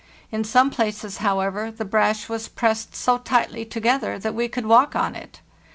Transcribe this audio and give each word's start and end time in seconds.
In 0.31 0.43
some 0.43 0.71
places, 0.71 1.17
however, 1.17 1.69
the 1.69 1.85
brash 1.85 2.27
was 2.27 2.47
pressed 2.47 2.95
so 2.95 3.19
tightly 3.19 3.65
together 3.65 4.17
that 4.17 4.33
we 4.33 4.47
could 4.47 4.65
walk 4.65 4.95
on 4.95 5.13
it. 5.15 5.41